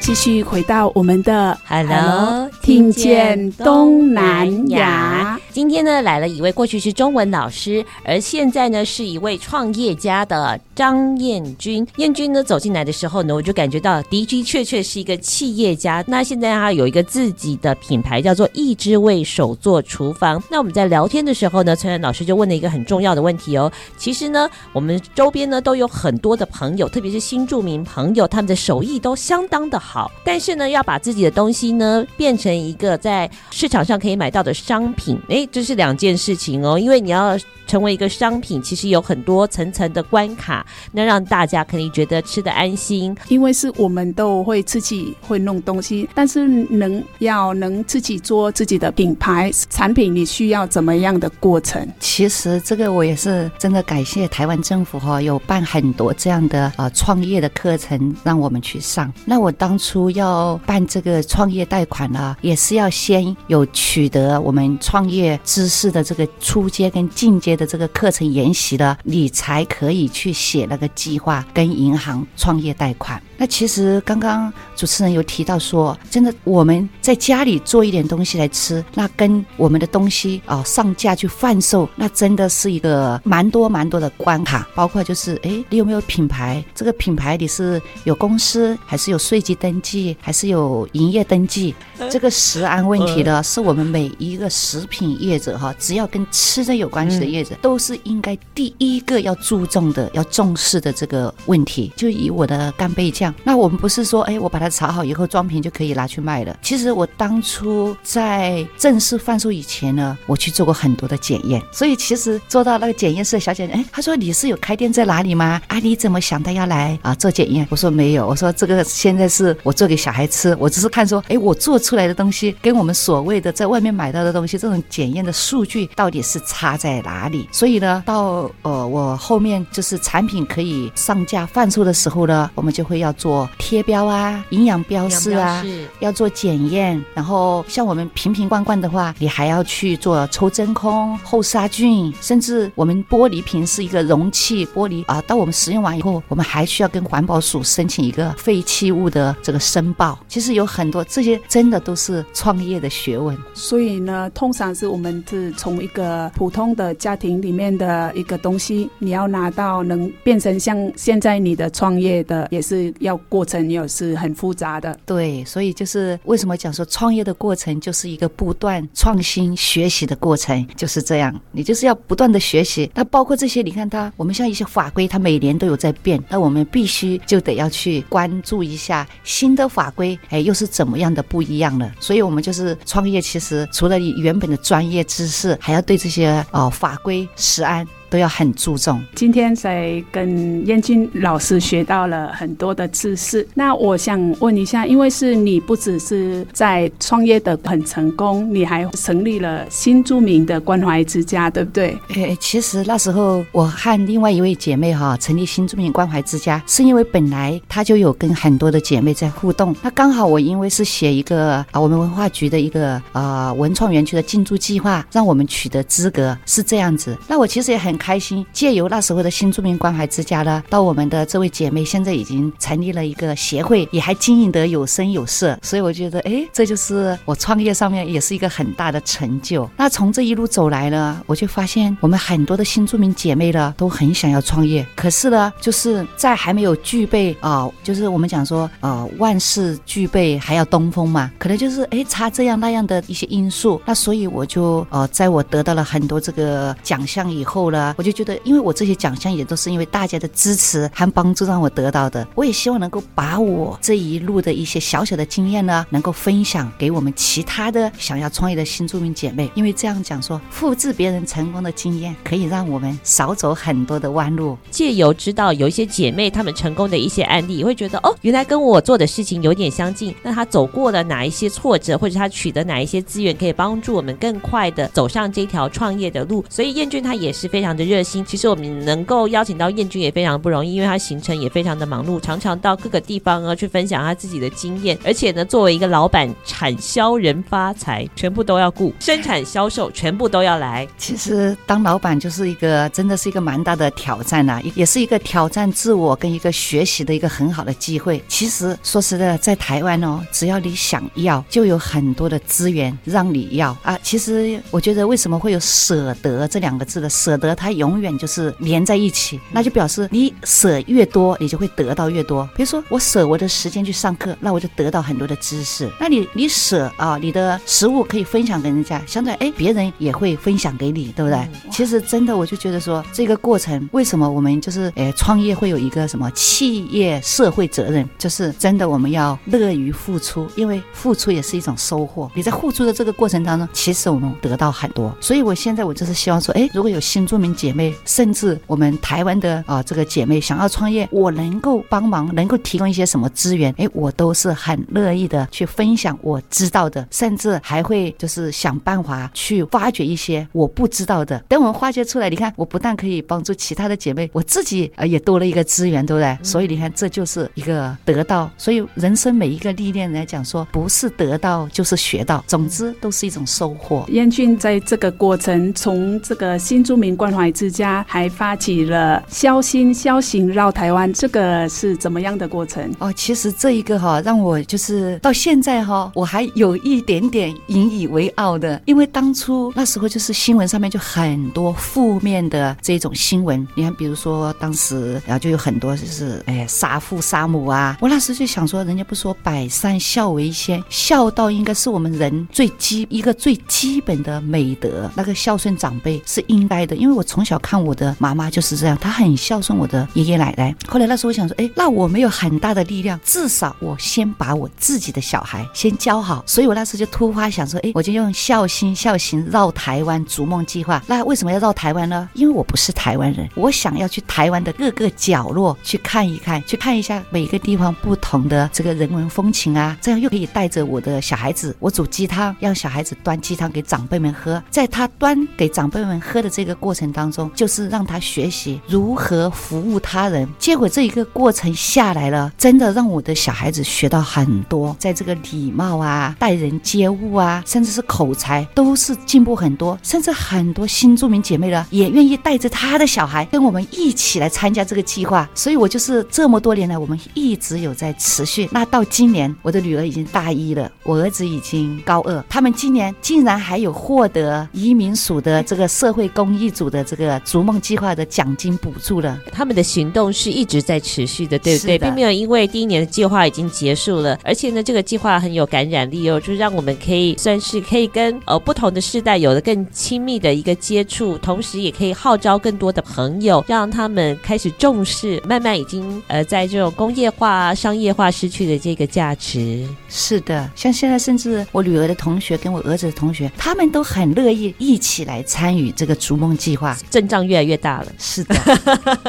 [0.00, 5.38] 继续回到我们的 Hello，听见东南亚。
[5.54, 11.86] 今天呢，来了一位过去是中文老师，而现在呢是一位创业家的张彦君。
[11.94, 16.02] 彦君呢走进来的时候呢，我就感觉到的的确确是一个企业家。
[16.08, 20.42] 那现在他有一个自己的品牌，叫做一之味手作厨房。
[20.50, 23.70] 那我们在聊天的时候呢，崔然老师就问了一个很重要的问题哦。
[23.96, 30.10] 其实呢，我们周边呢都有很多的朋友，特别是新住民朋友，他们的手艺都相当的好。
[30.24, 35.43] 但是呢，要把自己的东西呢变成一个在市场上可以买到的商品，诶。
[35.50, 43.16] 这是两件事情哦，因为你要成为一个商品，其实有很多层层的关卡，那让大家可以觉得吃得安心。
[43.28, 51.88] 因为是我们都会自己会弄东西，但是能要能自己做自己的品牌产品，你需要怎么样的过程？
[51.98, 59.10] 其实这个我也是真的感谢台湾政府哈，有办很多这样的呃创业的课程让我们去上。
[59.24, 73.22] 那我当初要办这个创业贷款呢，也是要先有取得我们创业知识的这个初阶跟进阶的这个课程研习的，你才可以去写那个计划跟银行创业贷款。
[73.36, 86.64] 那其实刚刚主持人有提到说，真的我们在家里做一点东西来吃，那跟我们的东西啊上架去贩售，那真的是一个蛮多蛮多的关卡，包括就是哎，你有没有品牌？
[86.76, 91.74] 这个品牌你是有公司，还是有税籍登记，还是有营业登记？
[92.08, 101.92] 这个食安问题呢，是我们每一个食品业者哈，只要跟吃的有关系的业者，都是应该第一个要注重的、要重视的这个问题。
[101.96, 103.34] 就以我的干贝酱。
[103.42, 106.56] 那我们不是说，哎，我把它炒好以后装瓶就可以拿去卖了。
[106.62, 111.62] 其实我当初在正式贩售以前呢，我去做过很多的检验。
[111.70, 115.60] 所以其实做到那个检验室的小姐姐，哎，她说你是有开店在哪里吗？
[115.68, 117.66] 啊，你怎么想到要来啊做检验？
[117.70, 127.48] 我说没有，我说这个现在是我做给小孩吃，我只是看说，哎，我做出来的东西跟我们所谓的在外面买到的东西，这种检验验的数据到底是差在哪里？
[127.50, 133.14] 所以呢，到呃我后面就是产品可以上架贩售的时候呢，我们就会要。
[133.16, 135.64] 做贴标啊，营养标示啊，
[136.00, 137.02] 要做检验。
[137.14, 150.18] 然后像我们瓶瓶罐罐的话，你还要去做抽真空、后杀菌，甚至我们玻璃瓶是一个容器，玻璃啊，到我们使用完以后，我们还需要跟环保署申请一个废弃物的这个申报。
[150.28, 153.36] 其实有很多这些，真的都是创业的学问。
[153.54, 163.20] 所以呢，通常是我们们是从一个普通的家庭里面的一个东西，你要拿到能变成像现在你的创业的，也是要。
[163.28, 172.88] 过程也是很复杂的，对，所以就是为什么讲说创业的过程就是一个不断创新学习的过程，就是这样，你就是要不断的学习。
[172.94, 181.92] 那包括这些，你看它，我们像一些法规，它每年都有在变，那我们必须就得要去关注一下新的法规，哎，又是怎么样的不一样了。
[181.98, 187.88] 所以我们就是创业，其实除了你原本的专专业知识，还要对这些啊法规、食安。
[188.14, 189.02] 都要很注重。
[189.16, 193.44] 今天在跟燕君老师学到了很多的知识。
[193.54, 201.98] 那我想问一下，因为是你不只是在创业的很成功，你还成立了新著名的关怀之家，对不对？
[202.10, 209.74] 诶，其实那时候我和另外一位姐妹哈成立新著名关怀之家，是因为本来她就有跟很多的姐妹在互动。
[209.82, 217.18] 那刚好我因为是写一个啊，我们文化局的一个呃文创园区的进驻计划，让我们取得资格，是这样子。
[217.26, 217.92] 那我其实也很。
[218.04, 229.66] 开心，借由那时候的新住民关怀之家呢，到我们的这位姐妹现在已经成立了一个协会，也还经营得有声有色，所以我觉得，哎，这就是我创业上面也是一个很大的成就。
[229.78, 243.80] 那从这一路走来呢，我就发现我们很多的新住民姐妹呢都很想要创业，可是呢，就是在还没有具备啊、就是我们讲说啊、万事俱备还要东风嘛，可能就是哎差这样那样的一些因素。
[243.86, 247.93] 那所以我就呃，在我得到了很多这个奖项以后呢。
[247.96, 252.26] 我就觉得，因为我这些奖项也都是因为大家的支持和帮助让我得到的。
[252.34, 264.56] 我也希望能够把我这一路的一些小小的经验呢，能够分享给我们其他的想要创业的新住民姐妹，因为这样讲说，复制别人成功的经验，可以让我们少走很多的弯路。
[264.70, 270.14] 借由知道有一些姐妹她们成功的一些案例，会觉得哦，原来跟我做的事情有点相近。
[270.22, 276.44] 那她走过了哪一些挫折，或者她取得哪一些资源，可以帮助我们更快的走上这条创业的路。
[276.48, 278.24] 所以彦君她也是非常的热心。
[278.24, 284.98] 其实我们能够邀请到燕君也非常不容易，因为他行程也非常的忙碌，常常到各个地方啊去分享他自己的经验。
[285.04, 290.86] 而且呢，作为一个老板，产销人发财，全部都要顾，生产销售全部都要来。
[290.96, 298.22] 其实当老板就是一个真的是一个蛮大的挑战呐、啊，也是一个挑战自我跟一个学习的一个很好的机会。
[298.28, 303.98] 其实说实在的，在台湾哦，只要你想要，就有很多的资源让你要啊。
[304.02, 312.46] 其实我觉得为什么会有舍得这两个字的舍得，它永远就是连在一起，那就表示你舍越多，你就会得到越多。
[312.54, 315.90] 比如说我舍我的时间去上课，那我就得到很多的知识。
[315.98, 321.48] 那你你舍啊，你的食物可以分享给人家，相对哎，别人也会分享给你，对不对？
[321.70, 332.30] 其实真的，我就觉得说这个过程，为什么我们就是哎创业会有一个什么企业社会责任，就是真的我们要乐于付出，因为付出也是一种收获。
[332.34, 335.16] 你在付出的这个过程当中，其实我们得到很多。
[335.18, 351.38] 所以我现在我就是希望说，哎，如果有新住民姐妹，甚至我们台湾的啊这个姐妹想要创业，我能够帮忙，能够提供一些什么资源，哎，我都是很乐意的去分享我知道的，甚至还会就是想办法去发掘一些我不知道的。
[351.48, 356.38] 等我们发掘出来，你看，我不但可以帮助其他的姐妹，我自己呃也多了一个资源，对不对？
[356.42, 358.50] 所以你看，这就是一个得到。
[358.56, 364.04] 所以人生每一个历练来讲说，不是得到就是学到，总之都是一种收获。
[364.08, 372.90] 燕俊在这个过程，从这个新住民关怀买之家，还发起了孝心孝行绕台湾，这个是怎么样的过程？
[373.00, 381.34] 哦，其实这一个哈，让我就是到现在哈，我还有一点点引以为傲的，因为当初那时候就是新闻上面就很。
[381.34, 387.98] 很多负面的这种新闻，你看，比如说当时，然后就有很多就是，哎，杀父杀母啊。
[388.00, 395.10] 我那时就想说，人家不说百善孝为先，孝道应该是我们人最基一个最基本的美德。
[395.16, 400.72] 那个孝顺长辈是应该的，因为我从小看我的妈妈就是这样，她很孝顺我的爷爷奶奶。
[400.86, 406.44] 后来那时候我想说，哎，那我没有很大的力量，至少我先把我自己的小孩先教好。
[406.46, 411.02] 所以我那时就突发想说，哎，我就用孝心孝行绕台湾逐梦计划。
[411.08, 412.28] 那为什么要绕台湾呢？
[412.34, 430.46] 因为我不是台湾人，我想要去台湾的各个角落去看一看，去看一下每个地方不同的这个人文风情啊，这样又可以带着我的小孩子，我煮鸡汤，让小孩子端鸡汤给长辈们喝，在他端给长辈们喝的这个过程当中当中，就是让他学习如何服务他人。
[430.58, 440.86] 结果这一个过程下来了，真的让我的小孩子学到很多，在这个礼貌啊、待人接物啊，甚至是口才，都是进步很多，甚至很多。
[440.86, 448.68] 新住民姐妹呢，也愿意带着她的小孩跟我们一起来参加这个计划，所以我就是这么多年来，我们一直有在持续。
[448.70, 459.40] 那到今年，我的女儿已经大一了，我儿子已经高二，他们今年竟然还有获得移民署的这个社会公益组的这个逐梦计划的奖金补助了。
[459.52, 461.98] 他们的行动是一直在持续的，对不对？
[461.98, 479.86] 并没有因为第一年的计划已经结束了，而且呢，这个计划很有感染力哦，就是让我们可以算是可以跟呃不同的世代有了更亲密的一个接触，同时也可以号召更多的朋友，让他们开始重视慢慢已经呃在这种工业化、商业化失去的这个价值。
[480.08, 488.06] 是的，像现在甚至我女儿的同学跟我儿子的同学，他们都很乐意一起来参与这个逐梦计划，阵仗越来越大了。
[488.18, 488.54] 是的，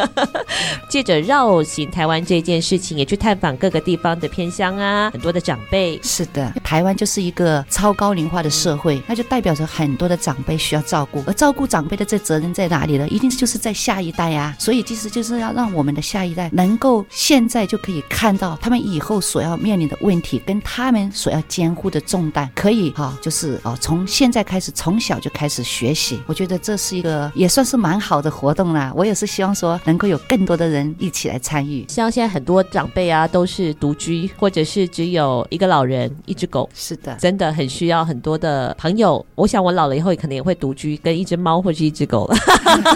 [0.90, 6.00] 借着绕行台湾这件事情，也去探访各个地方的偏乡啊，很多的长辈。
[6.04, 13.08] 是的，台湾就是一个超高龄化的社会，那就代表着很多的长辈需要照顾，而照顾长辈的这责任在哪里呢？
[13.10, 14.56] 一定就是在下一代啊！
[14.60, 26.22] 所以其实就是要让我们的下一代能够现在就可以看到他们以后所要面临的问题，跟他们所要肩负的重担，可以哈、哦，就是哦，从现在开始，从小就开始学习。
[26.26, 28.92] 我觉得这是一个也算是蛮好的活动啦。
[28.94, 31.86] 我也是希望说能够有更多的人一起来参与。
[31.88, 36.70] 像现在很多长辈啊，都是独居，或者是只有一个老人、一只狗。
[36.76, 39.26] 是的，真的很需要很多的朋友。
[39.36, 42.36] 我想我老了以后，也可能也会独居，跟一只猫或者一只狗了。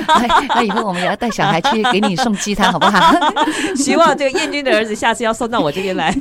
[0.08, 3.16] 那 以后我们也要带小孩去给你送鸡汤，好不好？
[3.78, 6.14] 希望这个燕君的儿子下次要送到我这边来。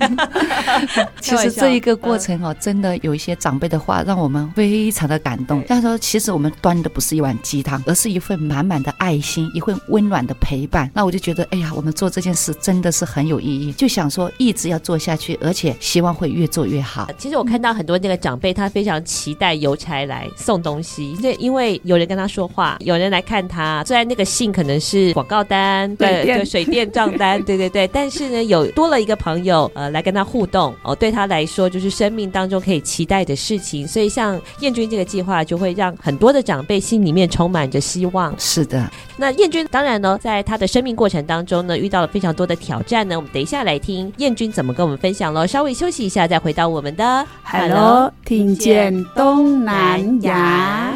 [1.21, 5.61] 其实这一个过程哦，真的有一些长辈的话，让我们非常的感动。
[5.67, 10.91] 他说：“其实我们端的不是一碗鸡汤，而是一份满满的爱心，一份温暖的陪伴。
[10.95, 17.09] 那我就觉得，哎呀，我们做这件事真的是很有意义，就想说一直要做下去，而且希望会越做越好。
[17.17, 23.83] 其实我看到很多那个长辈，他非常期待邮差来送东西，这因为有人跟他说话，有人来看他。
[23.87, 33.89] 虽然那个信可能是广告单，对对，水电账单， 对对对，但是呢，有多了一个朋友，呃，来跟他互动哦，对他来说就是生命当中可以期待的事情。
[33.89, 38.18] 所以像燕君这个计划，就会让很多的长辈心里面充满着希望。
[38.39, 43.17] 是的，那燕君当然呢，在他的生命过程当中呢，遇到了非常多的挑战呢。
[43.17, 45.47] 我们等一下来听燕君怎么跟我们分享喽。
[45.47, 50.93] 稍微休息一下，再回到我们的 Hello，听见东南亚。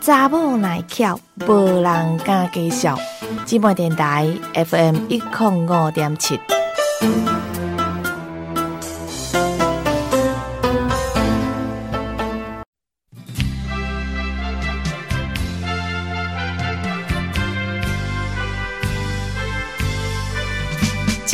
[0.00, 2.98] 查某耐巧，无人敢介绍。
[3.46, 6.38] 姊妹电台 FM 一零五点七。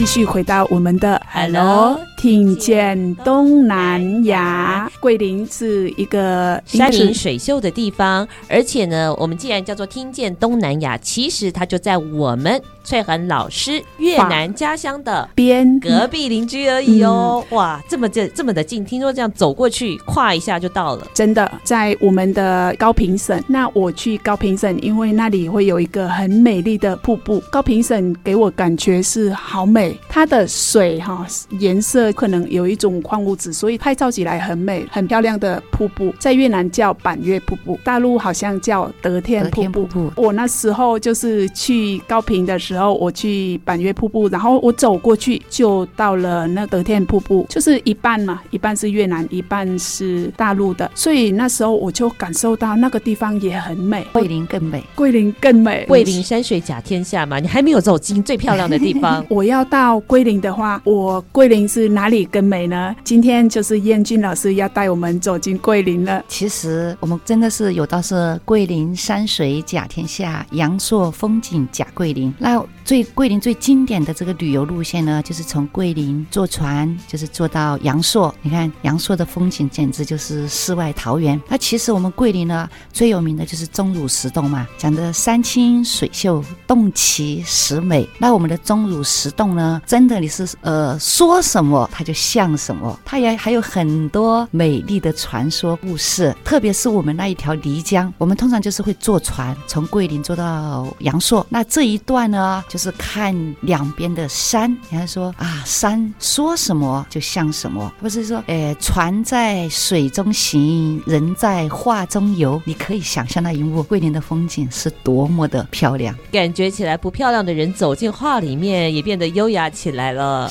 [0.00, 2.00] 继续回到我们的 Hello。
[2.16, 17.42] 听见东南亚，桂林是一个山明水秀的地方，而且呢，我们既然叫做听见东南亚，其实它就在我们翠恒老师越南家乡的边隔壁邻居而已哦。
[17.50, 21.06] 嗯、哇，这么这这么的近，听说这样走过去跨一下就到了。
[21.14, 23.42] 真的，在我们的高平省。
[23.46, 27.42] 那我去高平省，因为那里会有一个很美丽的瀑布。
[27.50, 32.12] 高平省给我感觉是好美，它的水哈颜色。
[32.12, 39.86] 可能有一种矿物质，所以拍照起来很美、很漂亮的瀑布，在越南叫板月瀑布，大陆好像叫德天瀑布。
[39.86, 54.06] 瀑布我那时候就是去高平的时候，我去板月瀑布，然后我走过去就到了那德天瀑布，就是一半嘛，一半是越南，一半是大陆的，所以那时候我就感受到那个地方也很美。
[54.12, 59.24] 桂林更美，桂林更美，桂林山水甲天下嘛，你还没有走进最漂亮的地方。
[59.30, 62.94] 我要到到桂林的话，我桂林是哪里更美呢？
[63.02, 66.22] 今天就是燕俊老师要带我们走进桂林了。
[66.28, 72.30] 其实我们真的是有道是桂林山水甲天下，阳朔风景甲桂林。
[72.38, 78.34] 那最桂林最经典的这个旅游路线呢，就是从桂林坐船，就是坐到阳朔。
[78.42, 81.40] 你看阳朔的风景简直就是世外桃源。
[81.48, 88.06] 那其实我们桂林呢，最有名的就是钟乳石洞嘛，讲的山清水秀，洞奇石美。
[88.18, 91.88] 那我们的钟乳石洞呢，真的你是呃说什么？
[91.92, 96.34] 它就像什么，它也还有很多美丽的传说故事。
[96.44, 101.46] 特别是我们那一条漓江，我们通常就是会坐船从桂林坐到阳朔。
[101.48, 104.70] 那这一段呢，就是看两边的山。
[104.88, 112.60] 你看说啊，山说什么就像什么，不是说，诶，船在水中行，人在画中游。
[112.64, 116.14] 你可以想象那一幕，桂林的风景是多么的漂亮。
[116.32, 120.50] 感觉起来不漂亮的人走进画里面，也变得优雅起来了。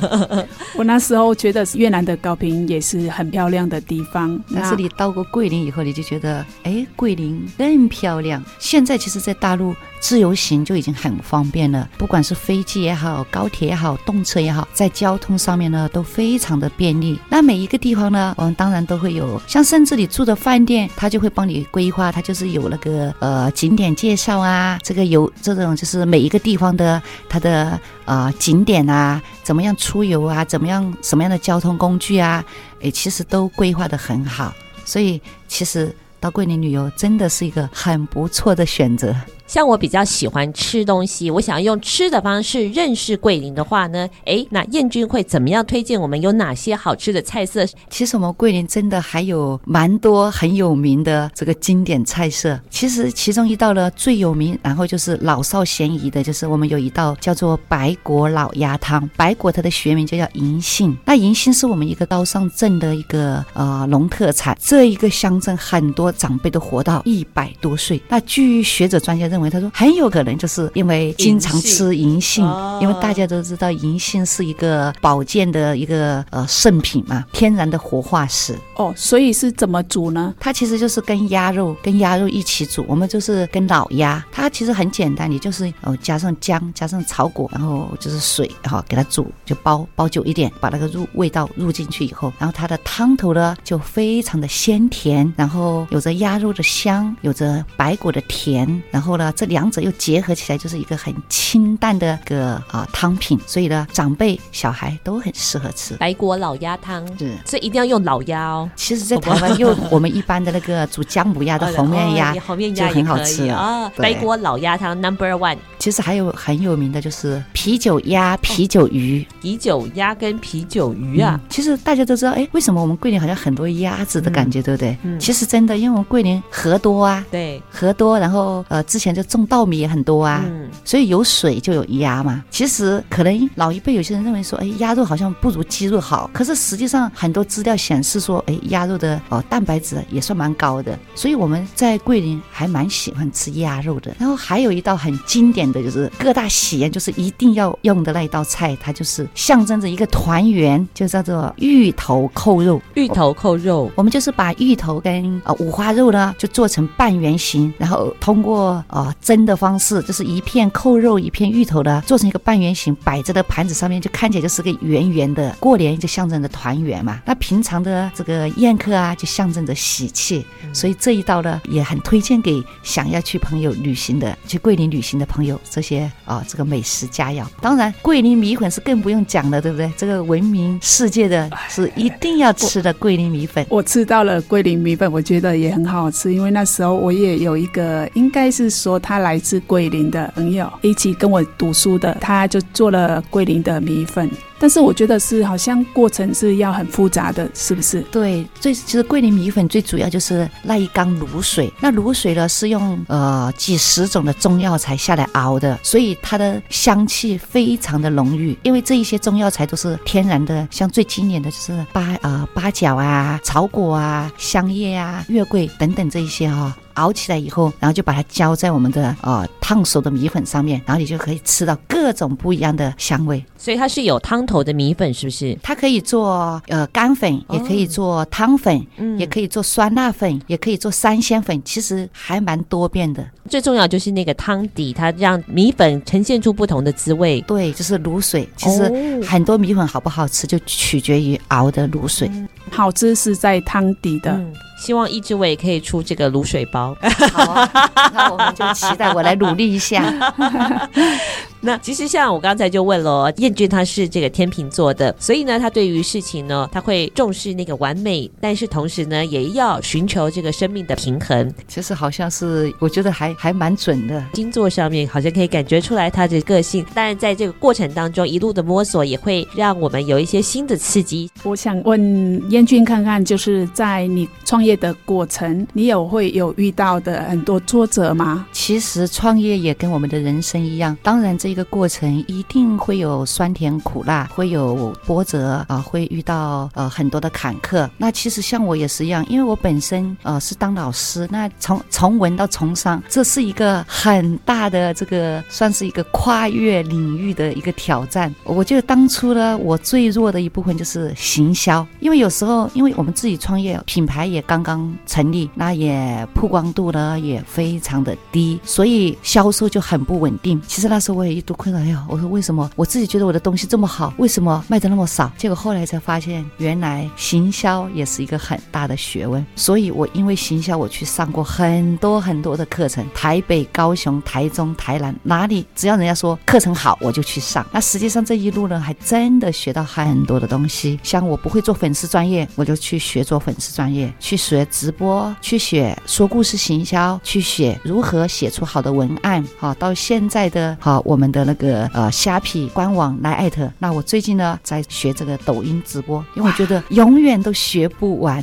[0.76, 8.42] 我那时候觉得越南的高平也是很漂亮的地方，但是你到过桂林以后，你就觉得，哎，桂林更漂亮。
[8.58, 17.20] 现在其实，在大陆自由行就已经很方便了，不管是飞机也好，高铁也好，动车也好，在交通上面呢都非常的便利。
[17.28, 32.42] 那每一个地方呢，我们当然都会有，像甚至你住的饭店，他就会帮你规划，他就是有那个呃景点介绍啊，这个有这种就是每一个地方的它的呃景点啊，怎么样出游啊，怎么样什么样的交通工具啊，
[32.80, 39.14] 诶，其实都规划得很好，所以其实到桂林旅游真的是一个很不错的选择。
[39.50, 47.66] 像我比较喜欢吃东西，我想要用吃的方式认识桂林的话呢，诶，那燕君会怎么样推荐我们有哪些好吃的菜色？
[47.88, 52.60] 其实我们桂林真的还有蛮多很有名的这个经典菜色。
[52.70, 59.10] 其实其中一道呢最有名，然后就是老少咸宜的，就是我们有一道叫做白果老鸭汤。
[59.16, 64.56] 白果它的学名就叫银杏，那银杏是我们一个高尚镇的一个呃农特产。
[64.60, 68.00] 这一个乡镇很多长辈都活到一百多岁。
[68.08, 72.44] 那据学者专家认，他说很有可能就是因为经常吃银杏，
[72.80, 78.58] 因为大家都知道银杏是一个保健的一个呃圣品嘛，天然的活化石。
[78.76, 80.34] 哦，所以是怎么煮呢？
[80.40, 82.84] 它其实就是跟鸭肉跟鸭肉一起煮。
[82.88, 99.29] 我们就是跟老鸭，它其实很简单，你就是哦加上姜，加上草果，然后就是水，然后给它煮，就煲煲久一点，把那个入味道入进去以后，然后它的汤头呢就非常的鲜甜，然后有着鸭肉的香，有着白果的甜，然后呢。
[99.30, 105.94] 呢，这两者又结合起来，就是一个很清淡的一个啊汤品，所以呢，长辈小孩都很适合吃。
[105.96, 108.70] 白果老鸭汤是，所以一定要用老鸭哦。
[108.76, 113.90] 其实，在台湾 用我们一般的那个煮姜母鸭的红面鸭，红面鸭就很好吃啊。
[113.96, 115.58] 白果老鸭汤 Number One。
[115.80, 121.40] 其实还有很有名的就是啤酒鸭、啤酒鱼、啤酒鸭跟啤酒鱼啊。
[121.48, 124.94] 其实大家都知道，哎，为什么我们桂林好像很多鸭子的感觉，对不对？
[125.02, 125.18] 嗯。
[125.18, 132.44] 其实真的，因为我们桂林河多啊，对，河多，然后呃，之前就种稻米也很多啊，嗯，所以有水就有鸭嘛。
[132.50, 144.14] 其实可能老一辈有些人认为说，哎，鸭肉好像不如鸡肉好，可是实际上很多资料显示说，哎，鸭肉的哦蛋白质也算蛮高的，所以我们在桂林还蛮喜欢吃鸭肉的。
[144.18, 152.80] 然后还有一道很经典的就是各大喜宴就是一定要用的那一道菜，它就是象征着一个团圆，就叫做芋头扣肉。
[152.94, 165.54] 芋头扣肉，我们就是把芋头跟呃五花肉呢就做成半圆形，然后通过呃蒸的方式，就是一片扣肉一片芋头呢做成一个半圆形，摆在的盘子上面，就看起来就是个圆圆的。
[165.60, 170.44] 过年就象征着团圆嘛，那平常的这个宴客啊，就象征着喜气。
[170.72, 177.44] 所以这一道呢，也很推荐给想要去朋友旅行的，去桂林旅行的朋友，这些啊、哦，这个美食佳肴。
[177.60, 179.90] 当然，桂林米粉是更不用讲了，对不对？
[179.96, 183.64] 这个闻名世界的是一定要吃的桂林米粉。
[183.68, 194.30] 我，我吃到了桂林米粉，我觉得也很好吃，因为那时候我也有一个，应该是说他来自桂林的朋友，一起跟我读书的，他就做了桂林的米粉。
[194.60, 198.02] 但是我觉得是好像过程是要很复杂的，是不是？
[198.12, 208.56] 对，最其实桂林米粉最主要就是那一缸卤水，那卤水呢是用呃几十种的中药材下来熬的，所以它的香气非常的浓郁。
[208.62, 223.44] 因为这一些中药材都是天然的，像最经典的就是八呃八角啊、草果啊、香叶啊、月桂等等这一些哈、熬起来以后，然后就把它浇在我们的呃烫熟的米粉上面，然后你就可以吃到各种不一样的香味。
[223.56, 225.56] 所以它是有汤头的米粉，是不是？
[225.62, 233.26] 它可以做呃干粉，也可以做汤粉，嗯，也可以做酸辣粉，也可以做三鲜粉，其实还蛮多变的。
[233.48, 237.40] 最重要就是那个汤底，它让米粉呈现出不同的滋味。
[237.42, 238.48] 对，就是卤水。
[238.56, 242.28] 其实很多米粉好不好吃，就取决于熬的卤水。
[242.32, 244.32] 嗯，好吃是在汤底的。
[244.32, 246.96] 嗯希望一志伟可以出这个卤水包。
[247.32, 247.70] 好啊，
[248.14, 250.02] 那我们就期待我来努力一下。
[251.62, 261.52] 那其实像我刚才就问了，燕君他是这个天秤座的，所以呢，他对于事情呢，他会重视那个完美，但是同时呢，也要寻求这个生命的平衡。
[261.68, 264.24] 其实好像是，我觉得还还蛮准的。
[264.32, 271.30] 星座上面好像可以感觉出来他的个性，但在这个过程当中一路的摸索，也会让我们有一些新的刺激。
[271.42, 278.46] 我想问燕君看看，就是在你创业的过程，你有会有遇到的很多挫折吗？
[278.50, 281.49] 其实创业也跟我们的人生一样，当然这。
[281.50, 287.88] 一个过程一定会有酸甜苦辣，会有波折啊，会遇到呃很多的坎坷。
[287.98, 298.32] 那其实像我也是一样，因为我本身呃是当老师，那从从文到从商，这是一个很大的这个算是一个跨越领域的一个挑战。
[298.44, 310.62] 我觉得当初呢，我最弱的一部分就是行销，因为有时候因为我们自己创业，品牌也刚刚成立，那也曝光度呢也非常的低，所以销售就很不稳定。
[310.66, 311.39] 其实那时候我也。
[311.42, 312.04] 多困扰呀！
[312.08, 315.30] 我说为什么我自己觉得我的东西这么好，为什么卖的那么少？
[315.38, 319.44] 结果后来才发现，原来行销也是一个很大的学问。
[319.56, 327.64] 所以我因为行销，我去上过很多很多的课程，台北、高雄、台中、台南，哪里只要人家说课程好，我就去上。
[327.72, 331.00] 那实际上这一路呢，还真的学到很多的东西。
[331.02, 339.42] 像我不会做粉丝专业，我就去学做粉丝专业，去学直播，去学说故事行销，去学如何写出好的文案。
[339.58, 341.29] 好，到现在的好我们。
[341.30, 348.42] 的那个呃虾皮官网来艾特，那我最近呢在学这个抖音直播，因为我觉得永远都学不完。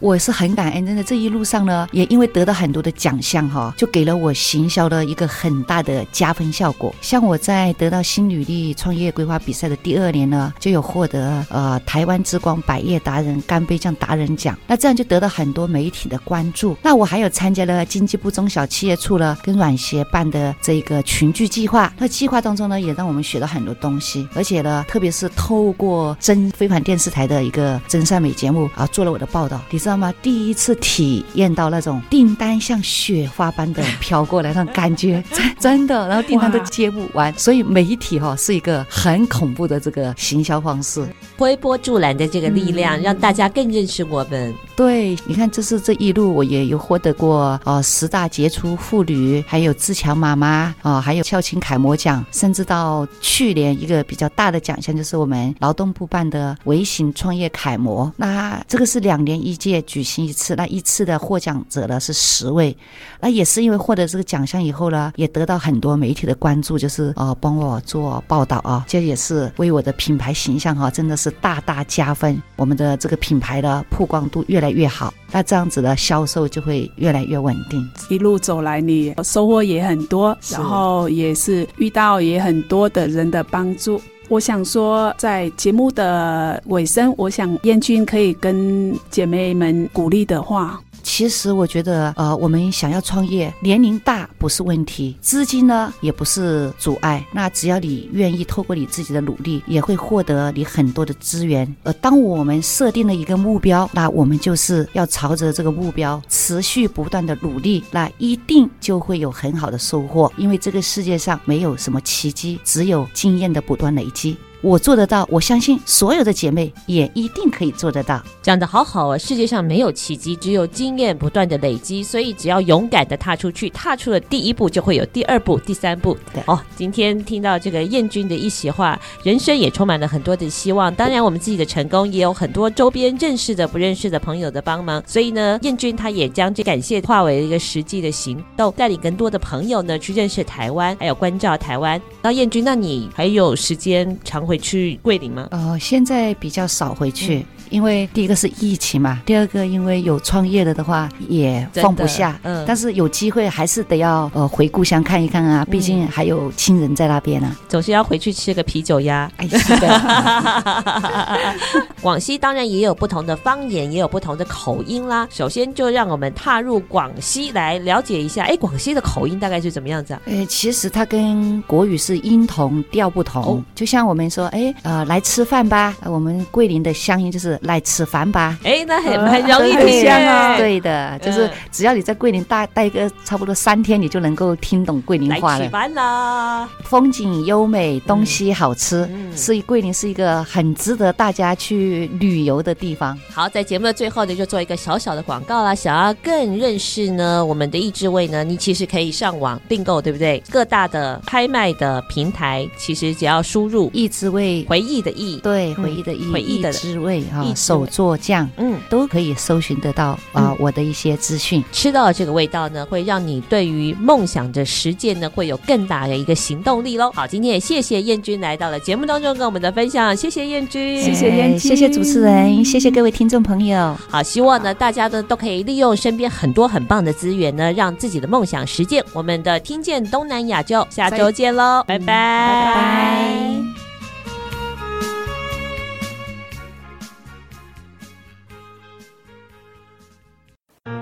[0.00, 6.94] 我是很感恩，真的这一路上呢，也因为得到很多的奖项哈，就给了我行销的一个很大的加分效果。
[7.00, 16.76] 像我在得到新履历创业规划比赛的第二年呢，就有获得呃台湾之光百业达人干杯酱达人奖，那这样就得到很多媒体的关注。
[16.82, 29.60] 那我还有参加了经济部中小企业处了跟软协办的这个群聚计划，那计划当中呢，也让我们学到很多东西，而且呢，特别是透过真非凡电视台的一个真善美节目啊，做了我的报道。
[29.68, 30.12] 第三知道吗？
[30.20, 41.08] 第一次体验到那种订单像雪花般的飘过来那种感觉， 真真的，然后订单都接不完，所以媒体哈是一个很恐怖的这个行销方式，
[41.38, 44.54] 推波助澜的这个力量，让大家更认识我们。
[44.76, 58.12] 对，你看，这是这一路我也有获得过呃十大杰出妇女，还有自强妈妈啊、呃，还有孝亲楷模奖，甚至到去年一个比较大的奖项就是我们劳动部办的微型创业楷模。
[58.18, 62.76] 那这个是两年一届举行一次，那一次的获奖者呢是十位，
[63.20, 72.40] 那也是因为获得这个奖项以后呢，也得到很多媒体的关注，就是呃帮我做报道啊，这也是为我的品牌形象哈，真的是大大加分。
[72.56, 77.88] 我们的这个品牌的曝光度越来越好，那这样子的销售就会越来越稳定。
[78.10, 84.00] 一路走来，你收获也很多，然后也是遇到也很多的人的帮助。
[84.28, 90.78] 我想说，在节目的尾声，我想燕君可以跟姐妹们鼓励的话。
[91.18, 97.26] 其实我觉得，呃，我们想要创业，年龄大不是问题，资金呢也不是阻碍。
[97.32, 101.74] 那只要你愿意，透过你自己的努力，也会获得你很多的资源。
[101.82, 110.32] 而当我们设定了一个目标，那我们就是要朝着这个目标持续不断的努力，那一定就会有很好的收获。
[110.36, 114.36] 因为这个世界上没有什么奇迹，只有经验的不断累积。
[114.60, 118.20] 我做得到，我相信所有的姐妹也一定可以做得到。
[118.42, 119.18] 讲得好好啊！
[119.18, 122.02] 世界上没有奇迹，只有经验不断的累积。
[122.02, 126.16] 所以只要勇敢的踏出去，踏出了第一步，就会有第二步、第三步。
[126.32, 130.92] 对哦，今天听到这个燕君的一席话，人生也充满了很多的希望。
[130.94, 135.00] 当然，我们自己的成功也有很多周边认识的、不认识的朋友的帮忙。
[135.06, 142.00] 所以呢，燕君他也将这感谢化为一个实际的行动，带领更多的朋友呢去认识台湾，还有关照台湾。
[142.22, 145.46] 那燕君，那你还有时间常回去桂林吗？
[145.50, 147.40] 呃，现在比较少回去。
[147.40, 159.30] 嗯因为第一个是疫情嘛，第二个因为有创业了的话也放不下，嗯，但是有机会还是得要呃回故乡看一看啊，毕竟还有亲人在那边呢，啊，总是要回去吃个啤酒鸭。
[159.36, 159.88] 哎，是的。
[162.00, 165.26] 广西当然也有不同的方言，也有不同的口音啦。
[165.30, 170.22] 首先就让我们踏入广西来了解一下，哎，广西的口音大概是怎么样子啊？
[170.26, 177.57] 哎，其实它跟国语是音同调不同，哦，就像我们说，哎，呃，来吃饭吧，我们桂林的乡音就是。
[177.62, 178.56] 来吃饭吧！
[178.62, 180.56] 哎，那很很容易听啊。
[180.56, 185.58] 对的，就是只要你在桂林待待个差不多三天，你就能够听懂桂林话了。
[185.58, 186.68] 来吃饭啦！
[186.84, 193.18] 风景优美，东西好吃，所以桂林是一个很值得大家去旅游的地方。
[193.32, 195.74] 好，在节目的最后呢，就做一个小小的广告啦。
[195.74, 200.42] 想要更认识呢，我们的易志味呢，你其实可以上网订购，对不对？
[200.50, 207.42] 各大的拍卖的平台，其实只要输入“易志味”，回忆的忆，对，回忆的忆，回忆的滋味哈。
[207.54, 211.62] 手作酱，嗯，都可以搜寻得到啊、呃，我的一些资讯。
[211.72, 217.10] 吃到这个味道呢，会让你对于梦想的实践呢，会有更大的一个行动力喽。
[217.12, 223.96] 好，今天也谢谢燕君来到了节目当中跟我们的分享，谢谢燕君，谢谢燕君，谢谢主持人，谢谢各位听众朋友。
[224.08, 229.04] 好，希望呢大家呢都可以利用身边很多很棒的资源呢，让自己的梦想实践。
[229.12, 233.87] 我们的听见东南亚就下周见喽，拜拜，拜拜。